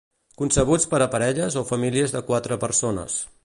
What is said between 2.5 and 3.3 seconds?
persones.